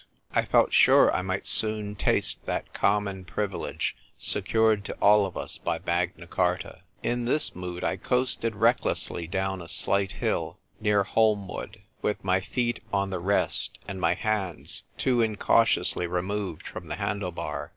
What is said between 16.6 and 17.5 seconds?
from the handle